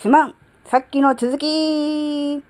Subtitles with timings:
[0.00, 0.34] すまん。
[0.64, 2.42] さっきの続き。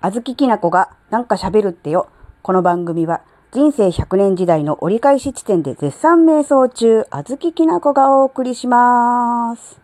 [0.00, 2.08] あずききなこがなんか喋るってよ。
[2.42, 9.80] この番組は人生100年時代の折り返し地点で絶賛瞑想中、あずききなこがお送りします。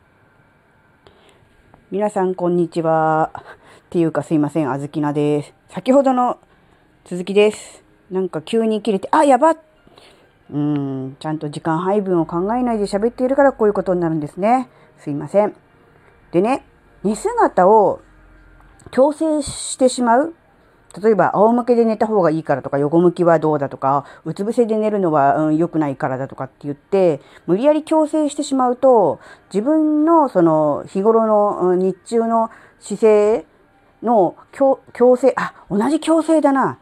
[1.90, 3.32] 皆さんこんにちは。
[3.34, 5.52] っていうかすいません、あずきなです。
[5.68, 6.38] 先ほどの
[7.06, 7.82] 続きです。
[8.08, 9.58] なんか急に切れて、あ、やばっ
[10.52, 14.68] うーん、ちゃんと時間配分を考えないで喋っているからこういうことになるんですね。
[14.98, 15.54] すいません。
[16.32, 16.64] でね、
[17.02, 18.00] 寝姿を
[18.90, 20.34] 強制してしまう。
[21.02, 29.18] 例えば、仰向けで寝た方がいいからとか、横向きはどうだとか、うつ伏せで寝るのは、うん、良くないからだとかって言って、無理やり強制してしまうと、
[29.52, 33.46] 自分のその日頃のうん日中の姿勢
[34.04, 36.78] の強強制、あ、同じ強制だな。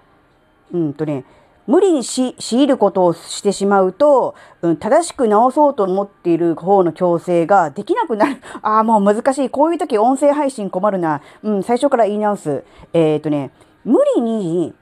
[0.72, 1.24] うんとね、
[1.66, 8.36] 無理にし強いることをしてしまうと、うん、正しく直そうと思っている方の強制ができなくなる。
[8.62, 9.50] ああ、もう難しい。
[9.50, 11.20] こういう時音声配信困るな。
[11.42, 12.64] うん、最初から言い直す。
[12.92, 13.50] えっ、とね、
[13.84, 14.74] 無理に、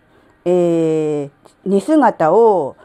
[0.45, 2.77] えー寝姿を、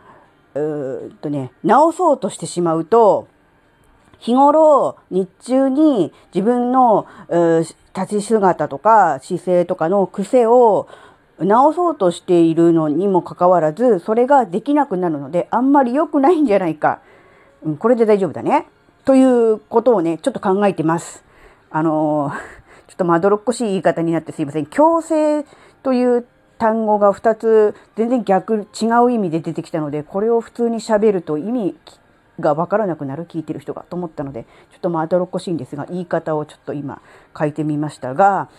[0.53, 3.27] うーとね、直そうとしてしまうと、
[4.19, 7.05] 日頃日中に自分の
[7.95, 10.87] 立ち姿とか姿勢とかの癖を
[11.39, 17.01] 直そうとしているのにもかかわらずそれができなくなるのであんまり良くないんじゃないか、
[17.63, 18.67] うん、これで大丈夫だね。
[19.03, 21.23] ということをねちょっと考えてます。
[21.69, 22.31] あの
[22.87, 24.65] ちょっとまどろっこしい言い方になってすいません。
[24.65, 25.45] 強制
[25.83, 26.25] という
[26.57, 31.75] 単語が2つ全然逆違う意味で出てきたのでこれを普通に喋ると意味
[32.39, 37.01] が分からなくなる聞いてる人がと思ったのでちょっとまどろっこしいんですが言い方をちょっと今
[37.37, 38.49] 書いてみましたが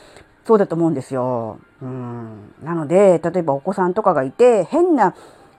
[0.47, 1.59] そうだと思うんですよ。
[1.83, 2.55] うん。
[2.63, 5.15] なので例えばお子さんとかがいて変な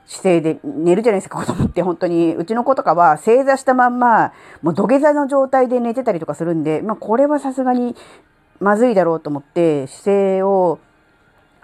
[0.05, 1.81] 姿勢で寝るじゃないですか子供って。
[1.81, 2.33] 本当に。
[2.35, 7.97] うちの子とかは正座したまんまもう土下座の状態で寝てたりとかするんで、まあ、これはさすがに
[8.61, 10.79] まずいだろうと思って姿勢を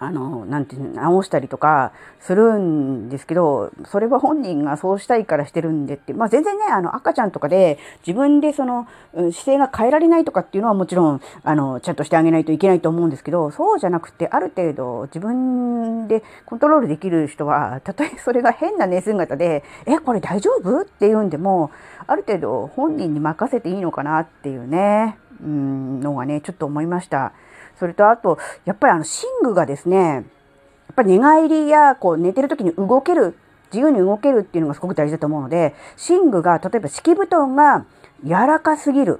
[0.04, 20.82] あの、なんていう、直したりとかするんですけど、それは本人がそうしたいからしてるんでって、まあ全然ね、あの赤ちゃんとかで自分でその姿勢が変えられないとかっていうのはもちろん、あの、ちゃんとしてあげないといけないと思うんですけど、そうじゃなくて、ある程度自分でコントロールできる人は、たとえそれが変な寝姿で、え、これ大丈夫？
[20.82, 21.72] って言うんでも、
[22.08, 27.34] ある程度本人に任せていいのかなっていうね、うん、のがね、ちょっと思いました。
[27.78, 29.08] それとあと、やっぱりあの寝
[29.44, 30.24] 具がですね、やっ
[30.96, 33.36] ぱり寝返りやこう寝てる時に動ける、
[33.72, 35.76] 自由に動けるっていうのがすごく大事だと思うので、
[36.10, 37.86] 寝具が、例えば敷布団が
[38.24, 39.20] 柔らかすぎる。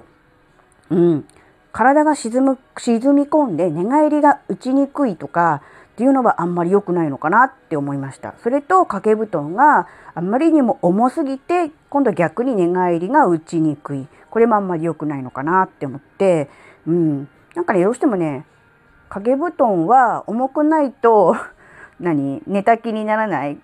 [0.90, 1.24] うん。
[1.72, 5.62] 体が沈む、沈み込んで寝返りが打ちにくいとか
[5.94, 8.34] っていうのはあんまり良くないのかなって思いました。
[8.44, 14.06] それと掛け布団があんまりにも重すぎて、今度は逆に寝返りが打ちにくい。
[14.34, 16.50] これもあんまり良くないのかなって思って、
[16.88, 17.28] うん。
[17.54, 18.44] なんかね、どうしてもね、
[19.08, 21.36] 掛け布団は重くないと、
[22.00, 23.60] 何寝た気にならない、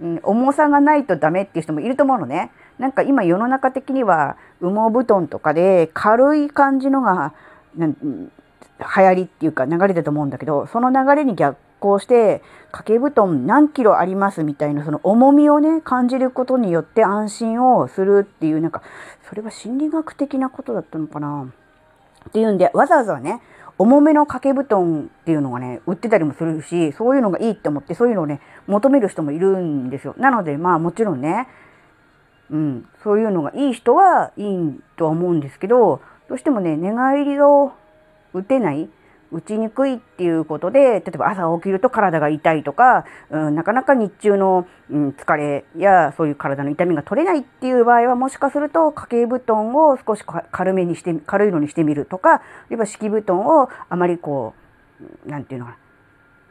[0.00, 2.50] うん、重さがないとダメっていう人もいると思うのね。
[2.78, 7.34] なんか今世の中的には羽毛布団とかで軽い感じのが
[7.76, 8.30] 流
[8.78, 18.82] 行りっていうか流れだと思うんだけど、その流れに逆行して掛け布団何キロありますみたいなその重みをね感じることによって安心をするっていうなんか
[19.28, 21.50] それは心理学的なことだったのかな
[22.28, 23.40] っていうんでわざわざね
[23.78, 30.14] 重めの掛け布団っていうのがね売ってたりもするしそういうのがいいって思ってそういうのをね求める人もいるんですよ。
[30.18, 31.48] なのでまあもちろんね
[32.50, 37.72] うん、そういうのがいい人はいいとは思うんですけどどうしてもね寝返りを
[38.32, 38.88] 打てない
[39.30, 52.38] 打ちにくいっていうことで例えば朝起きると体が痛いとか、うん、なかなか日中の、うん、疲れやそういう体の痛みが取れないっていう場合はもしかすると掛け布団を少し軽めにして軽いのにしてみるとかあ
[52.70, 54.54] るいは敷布団をあまりこ
[55.26, 55.78] うなんていうのかな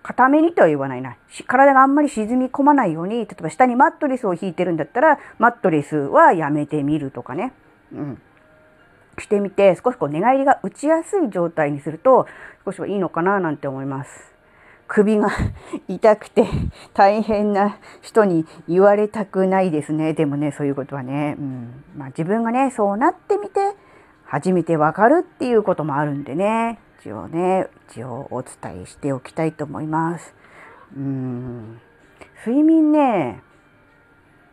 [0.08, 1.18] 固めにとは言わないな。
[1.48, 7.52] 体があんまり沈み込まないように、例えば下にマットレスを引いてるんだったら、マットレスはやめてみるとかね。
[7.92, 8.22] うん。
[9.20, 12.28] してみて、少しこう寝返りが打ちやすい状態にすると、
[12.66, 14.38] 少しはいいのかななんて思います。
[14.88, 15.30] 首が
[15.88, 16.46] 痛くて
[16.94, 20.14] 大変な人に言われたくないですね。
[20.14, 21.36] でもね、そういうことはね。
[21.38, 21.84] うん。
[21.98, 23.76] まあ自分がね、そうなってみて、
[24.26, 26.80] 初めてわかるっていうこともあるんでね。
[27.00, 30.34] 一応ね、一応お伝えしておきたいと思います。
[30.96, 31.80] うん。
[32.46, 33.42] 睡眠ね、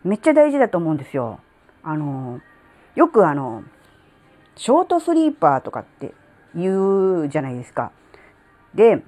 [0.04, 1.40] めっちゃ大事だと思うんですよ。
[1.82, 2.40] あの、
[2.94, 3.64] よくあの、
[4.56, 6.14] ショートスリーパーとかって
[6.54, 7.92] 言うじゃないですか。
[8.74, 9.02] で、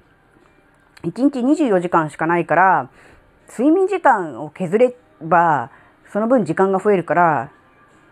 [1.03, 2.89] 1日24時間しかないから、
[3.49, 5.71] 睡眠時間を削れば、
[6.11, 7.51] その分時間が増えるから、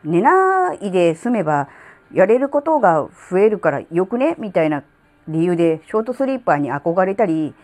[0.04, 1.68] 寝ないで済めば
[2.14, 4.36] やれることが増えるからよくね？
[4.38, 4.84] みたいな
[5.28, 7.56] 理由でショートスリーパーに憧れたり、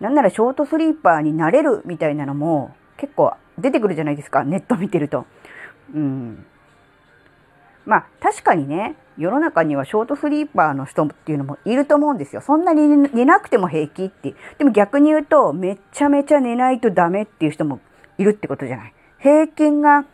[0.00, 5.24] なんならショートスリーパーになれるみたいなのも結構出てくるじゃないですか、ネット見てると。
[5.94, 6.44] うん。
[7.86, 12.40] まあ確かにね、世の中にはショートスリーパーの人っていうのもいると思うんですよ。
[12.40, 14.34] そんなに寝なくても平気って。
[14.58, 17.80] でも逆に言うと、めちゃめちゃ寝ないとダメっていう人も
[18.18, 18.94] いるってことじゃない。
[19.18, 20.04] 平均が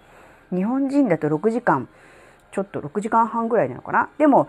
[0.51, 1.89] 日本人だと6時間、
[2.53, 4.11] ちょっと6時間半ぐらいなのかな。
[4.19, 4.49] でも、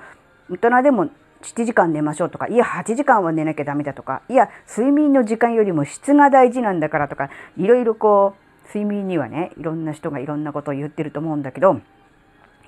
[0.49, 1.07] 大人でも
[1.41, 11.81] 7時間寝ましょうとか、いや、8時間は寝なきゃダメだとか、いや、睡眠の時間よりも質が大事なんだからとか、いろいろこう、睡眠にはね、いろんな人がいろんなことを言ってると思うんだけど、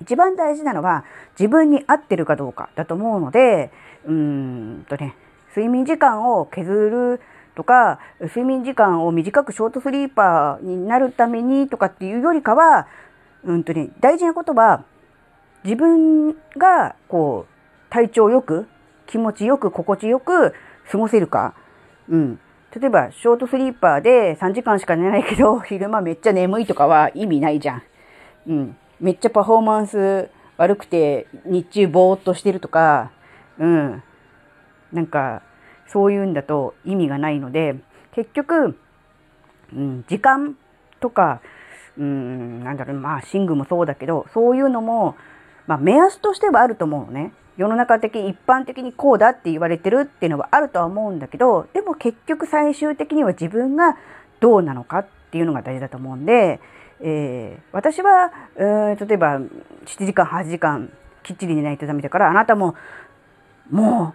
[0.00, 1.04] 一番大事なのは
[1.38, 3.70] 自分に合ってるかどうかだと思うので、
[4.06, 5.14] うんとね、
[5.50, 7.20] 睡眠時間を削る
[7.54, 12.88] とか、睡眠時間を短くショートスリーパーになるためにとかっていうよりかは、
[13.44, 14.84] うんとね、大事なことは、
[15.64, 18.66] 自分がこう、体調よく、
[19.06, 20.52] 気持ちよく、心地よく
[20.90, 21.54] 過ごせるか。
[22.08, 22.40] うん。
[22.78, 27.82] 例えば、ショートスリーパーで3時間しか寝ないけど、昼間めっちゃ眠いとかは意味ないじゃん。
[28.48, 28.76] うん。
[29.00, 33.10] めっちゃパフォーマンス悪くて、日中ぼーっとしてるとか、
[33.58, 34.02] うん。
[34.92, 35.42] なんか、
[35.88, 37.76] そういうんだと意味がないので、
[38.12, 38.78] 結局、
[39.72, 40.56] うん、時間
[41.00, 41.40] とか、
[41.98, 45.16] うん、なんだろう、まあ、寝具もそうだけど、そういうのも、
[45.66, 47.32] まあ、目安としてはあると思うのね。
[47.56, 53.96] 世の中的、一般的にこうだって言われてるっていうのはあるとは思うんだけど、でも結局最終的には自分が
[54.40, 56.60] どうなのかっていうのが大事だと思うんで、
[57.00, 60.90] えー、私は、えー、例えば7時間、8時間
[61.22, 62.74] きっちり寝ないとダメだから、あなたも、
[63.70, 64.14] も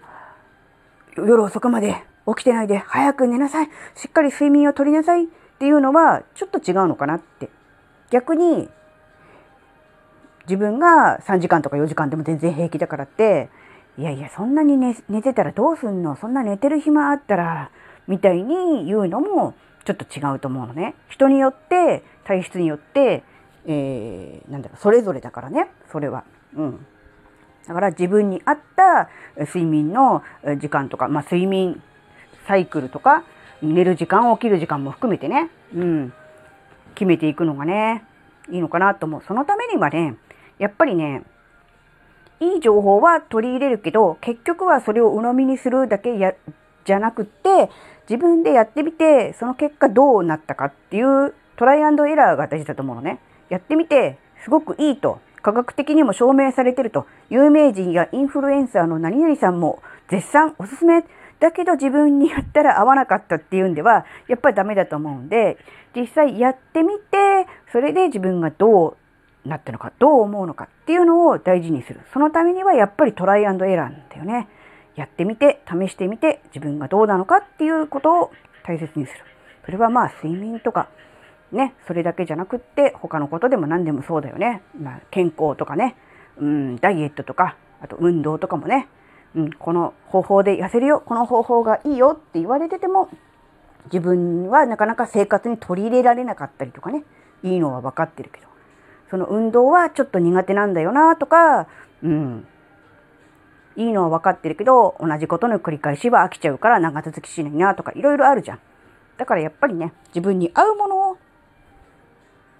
[1.17, 3.69] う、夜遅くまで起きてないで早く寝なさい。
[3.95, 5.27] しっかり睡眠をとりなさいっ
[5.59, 7.49] ていうのはちょっと違うのかなって
[8.11, 8.69] 逆に
[10.47, 13.49] 自分が3時間とか4時間でも全然平気だからって
[13.97, 16.15] いやいやそんなに寝寝てたらどうすんの？
[16.15, 17.71] そんな寝てる暇あったら
[18.07, 19.53] みたいに言うのも
[19.83, 20.95] ちょっと違うと思うのね。
[21.09, 23.23] 人によって体質によって、
[23.65, 26.23] えー、なんだろうそれぞれだからねそれは。
[26.55, 26.85] うん。
[27.67, 30.23] だから自分に合った睡眠の
[30.59, 31.81] 時間とか、まあ、睡眠
[32.47, 33.23] サイクルとか
[33.61, 36.13] 寝る時間起きる時間も含めてね、うん、
[36.93, 38.03] 決めていくのがね、
[38.51, 39.23] いいのかなと思う。
[39.27, 40.15] そのためにはね、
[40.59, 41.23] やっぱりね、
[42.39, 46.33] いい情報は取り入れるけど、結局はそれを鵜呑みにするだけや、
[46.85, 47.69] じゃなくって、
[48.09, 53.19] 自分でやってみて、その結果どうなったかっていうトライアンドエラーが大事だと思うのね。
[53.49, 61.03] やってみて、すごくいいと、科学的にも証明されてると、有名人やインフルエンサーの何々さんも絶賛おすすめ
[61.41, 65.57] だけど自分にやったら合わなかったっていうんでは、やっぱりダメだと思うんで、
[65.93, 68.95] 実際やってみて、それで自分がど
[69.45, 71.99] うなったのか、どう思うのかっていうのを大事にする。
[72.13, 74.47] そのためにはやっぱりトライアンドエラーなんだよね。
[74.95, 78.31] やってみて、試してみて、自分がどうなのかっていうことを
[78.63, 79.25] 大切にする。
[79.65, 80.87] それはまあ睡眠とか、
[81.51, 84.61] ね、それだけじゃなくって、他のことでも何でもそうだよね。
[84.79, 85.95] まあ、健康とかね、
[86.37, 88.87] うん、ダイエットとか、あと運動とかもね、
[89.35, 93.09] うん、この方法で痩せるよ、この方法がいいよって言われてても、
[93.85, 97.03] 自分はなかなか生活に取り入れられなかったりとかね、
[97.43, 98.47] いいのは分かってるけど、
[99.09, 101.67] その運動はちょっと苦手なんだよなとか、
[102.03, 102.47] うん、
[103.75, 108.59] いいのは分かってるけど、同じことの繰り返しは飽きちゃうから長続きしないなとか、いろいろあるじゃん。
[109.17, 110.98] だからやっぱりね、自分に合うもの、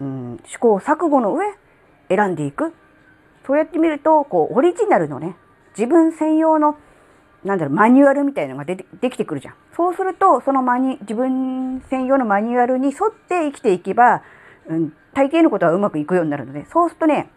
[0.01, 1.46] うん、試行錯誤の上、
[2.10, 2.74] 選んでいく。
[3.46, 5.36] そうやってみると、こう、オリジナルのね、
[5.77, 6.77] 自分専用の
[7.44, 9.56] なんだろう、マニュアルみたいなのが出てできてくるじゃん。
[9.75, 14.24] そうすると、そのマニ、自分専用のマニュアルに沿って生きていけば、
[14.68, 17.29] うん、大抵のことはうまくいくようになるので、そうするとね、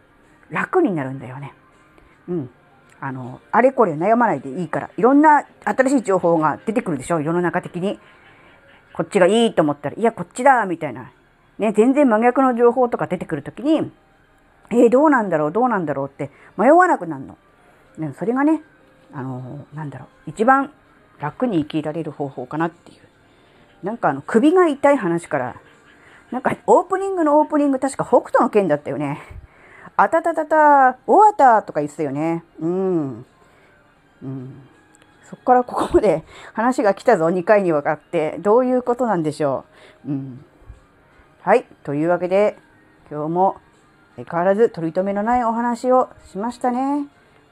[0.51, 1.55] 楽になるんだよね。
[2.29, 2.51] うん。
[3.01, 8.01] あの、あれこれ悩まないでいいから、いろんな新しい情報が出てくるでしょ、世の中的に。
[8.93, 11.13] こっちがいいと思ったら、いや、こっちだみたいな。
[11.59, 13.91] ね、全然真逆の情報とか出てくるときに、
[14.71, 17.37] えー、どうなんだろう、どうなんだろうって迷わなくなるの。
[17.99, 18.63] ね、それがね、
[19.13, 20.73] あの、なんだろう、一番
[21.21, 23.87] 楽に生きられる方法かなっていう。
[23.87, 25.57] なんかあの、首が痛い話から、
[26.31, 29.21] なんかオープニングのオープニング確か北斗の剣だったよね。
[29.97, 32.43] あたたたた、終わたとか言ってたよね。
[32.59, 33.27] うん。
[34.23, 34.63] うん。
[35.29, 38.39] そっからここまで話が来たぞ、2回にわたって。
[38.41, 39.65] どういうことなんでしょ
[40.07, 40.09] う。
[40.09, 40.45] うん。
[41.45, 41.65] はい。
[41.83, 42.57] というわけで、
[43.11, 43.57] 今日も
[44.15, 47.09] 変わらず取り留めのないお話をしましたね。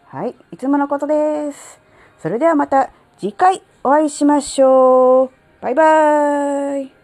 [0.06, 1.80] はい、いつものことです。
[2.22, 5.30] それではまた次回お会いしましょう。
[5.60, 6.99] バイバーイ。